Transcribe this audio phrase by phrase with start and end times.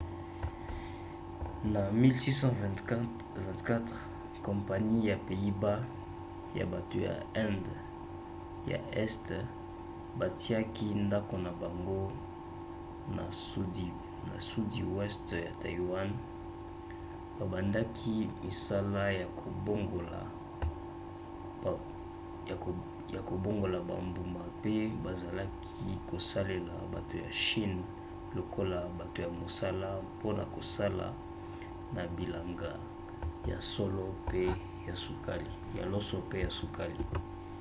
[1.73, 3.81] na 1624
[4.45, 5.79] kompani ya pays-bas
[6.57, 7.13] ya bato ya
[7.47, 7.71] inde
[8.71, 9.37] ya este
[10.19, 12.01] batiaki ndako na bango
[13.17, 13.23] na
[14.49, 16.09] sudi weste ya taiwan
[17.39, 18.15] babandaki
[18.45, 19.27] misala ya
[23.29, 24.75] kobongola bambuma pe
[25.05, 27.77] bazalaki kosalela bato ya chine
[28.35, 31.05] lokola bato ya mosala mpona kosala
[31.95, 32.71] na bilanga
[33.49, 34.03] ya loso
[36.19, 37.05] mpe ya sukali